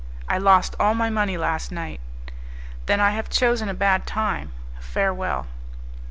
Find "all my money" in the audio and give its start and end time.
0.79-1.37